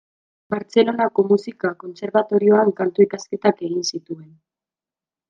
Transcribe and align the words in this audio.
Bartzelonako 0.51 1.25
Musika 1.31 1.71
Kontserbatorioan 1.83 2.71
kantu-ikasketak 2.79 3.63
egin 3.69 3.85
zituen. 3.93 4.29